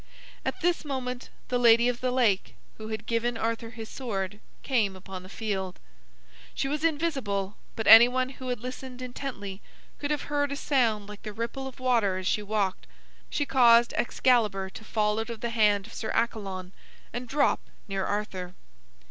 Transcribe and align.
At 0.43 0.61
this 0.61 0.83
moment 0.83 1.29
the 1.49 1.59
Lady 1.59 1.87
of 1.87 2.01
the 2.01 2.09
Lake, 2.09 2.55
who 2.79 2.87
had 2.87 3.05
given 3.05 3.37
Arthur 3.37 3.69
his 3.69 3.87
sword, 3.87 4.39
came 4.63 4.95
upon 4.95 5.21
the 5.21 5.29
field. 5.29 5.77
She 6.55 6.67
was 6.67 6.83
invisible, 6.83 7.55
but 7.75 7.85
anyone 7.85 8.29
who 8.29 8.47
had 8.47 8.61
listened 8.61 9.03
intently 9.03 9.61
could 9.99 10.09
have 10.09 10.23
heard 10.23 10.51
a 10.51 10.55
sound 10.55 11.07
like 11.07 11.21
the 11.21 11.33
ripple 11.33 11.67
of 11.67 11.79
water 11.79 12.17
as 12.17 12.25
she 12.25 12.41
walked. 12.41 12.87
She 13.29 13.45
caused 13.45 13.93
Excalibur 13.93 14.71
to 14.71 14.83
fall 14.83 15.19
out 15.19 15.29
of 15.29 15.41
the 15.41 15.51
hand 15.51 15.85
of 15.85 15.93
Sir 15.93 16.09
Accalon 16.15 16.71
and 17.13 17.27
drop 17.29 17.59
near 17.87 18.03
Arthur. 18.03 18.55